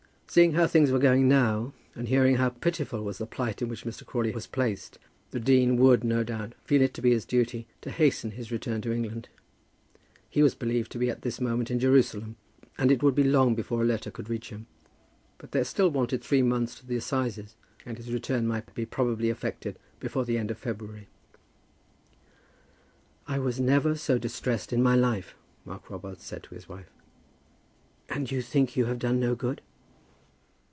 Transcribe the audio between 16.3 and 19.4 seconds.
months to the assizes, and his return might be probably